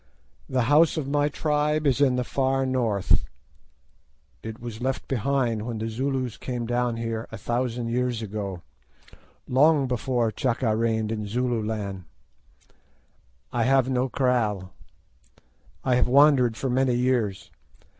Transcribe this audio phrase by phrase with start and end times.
[0.49, 3.23] The house of my tribe is in the far North;
[4.41, 8.63] it was left behind when the Zulus came down here a 'thousand years ago,'
[9.47, 12.05] long before Chaka reigned in Zululand.
[13.53, 14.73] I have no kraal.
[15.83, 17.51] I have wandered for many years.